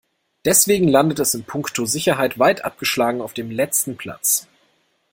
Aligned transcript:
Deswegen 0.45 0.87
landet 0.87 1.19
es 1.19 1.35
in 1.35 1.43
puncto 1.43 1.85
Sicherheit 1.85 2.39
weit 2.39 2.65
abgeschlagen 2.65 3.21
auf 3.21 3.35
dem 3.35 3.51
letzten 3.51 3.97
Platz. 3.97 4.47